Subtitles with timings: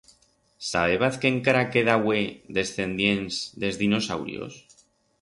[0.69, 2.23] Sabébaz que encara queda hue
[2.59, 4.63] descendients d'es dinosaurios?